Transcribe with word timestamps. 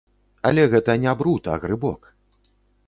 Але 0.49 0.63
гэта 0.71 0.95
не 1.03 1.13
бруд, 1.21 1.43
а 1.55 1.59
грыбок. 1.67 2.01